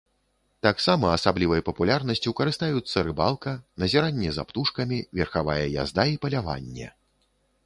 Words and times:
Таксама 0.67 1.11
асаблівай 1.17 1.61
папулярнасцю 1.67 2.33
карыстаюцца 2.41 3.05
рыбалка, 3.09 3.51
назіранне 3.85 4.29
за 4.39 4.43
птушкамі, 4.53 4.97
верхавая 5.21 5.63
язда 5.83 6.03
і 6.17 6.21
паляванне. 6.27 6.87